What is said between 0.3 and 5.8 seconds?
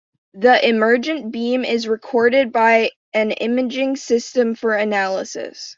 The emergent beam is recorded by an imaging system for analysis.